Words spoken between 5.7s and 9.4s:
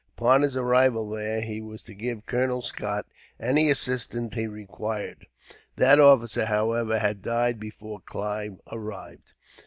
That officer, however, had died before Clive arrived.